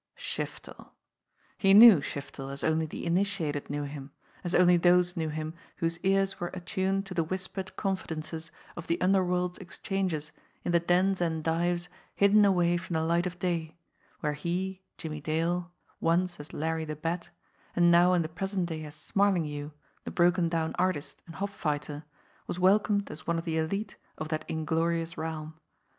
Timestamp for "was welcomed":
22.47-23.11